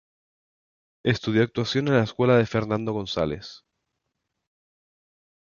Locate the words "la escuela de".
1.97-2.47